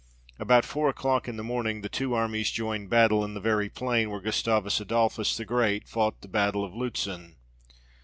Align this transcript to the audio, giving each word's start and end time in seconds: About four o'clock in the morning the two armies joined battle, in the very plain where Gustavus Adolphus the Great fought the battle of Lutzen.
About 0.39 0.65
four 0.65 0.89
o'clock 0.89 1.27
in 1.27 1.37
the 1.37 1.43
morning 1.43 1.81
the 1.81 1.87
two 1.87 2.15
armies 2.15 2.49
joined 2.49 2.89
battle, 2.89 3.23
in 3.23 3.35
the 3.35 3.39
very 3.39 3.69
plain 3.69 4.09
where 4.09 4.19
Gustavus 4.19 4.81
Adolphus 4.81 5.37
the 5.37 5.45
Great 5.45 5.87
fought 5.87 6.21
the 6.21 6.27
battle 6.27 6.65
of 6.65 6.73
Lutzen. 6.73 7.35